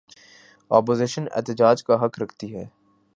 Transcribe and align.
Opposition 0.71 1.25
احتجاج 1.31 1.83
کا 1.83 2.05
حق 2.05 2.19
رکھتی 2.19 2.55
ہے۔ 2.55 2.65